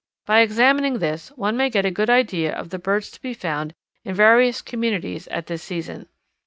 [0.25, 3.75] By examining this one may get a good idea of the birds to be found
[4.03, 6.07] in various communities at this season.